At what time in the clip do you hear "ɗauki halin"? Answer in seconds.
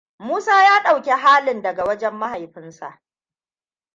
0.83-1.61